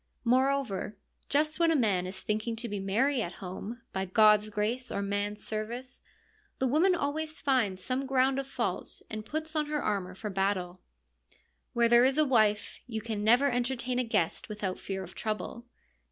Moreover, 0.23 0.97
just 1.29 1.59
when 1.59 1.69
a 1.69 1.75
man 1.75 2.07
is 2.07 2.23
thinking 2.23 2.55
to 2.55 2.67
be 2.67 2.79
merry 2.79 3.21
at 3.21 3.33
home— 3.33 3.81
by 3.93 4.05
God's 4.05 4.49
grace 4.49 4.89
or 4.91 5.03
man's 5.03 5.45
service— 5.45 6.01
the 6.57 6.65
woman 6.65 6.95
always 6.95 7.39
finds 7.39 7.83
some 7.83 8.07
ground 8.07 8.39
of 8.39 8.47
fault 8.47 9.03
and 9.11 9.23
puts 9.23 9.55
on 9.55 9.67
her 9.67 9.79
armour 9.83 10.15
for 10.15 10.31
battle. 10.31 10.81
Where 11.73 11.87
there 11.87 12.03
is 12.03 12.17
a 12.17 12.25
wife, 12.25 12.79
you 12.87 12.99
can 12.99 13.23
never 13.23 13.51
entertain 13.51 13.99
a 13.99 14.03
guest 14.03 14.49
without 14.49 14.79
fear 14.79 15.03
of 15.03 15.13
trouble. 15.13 15.67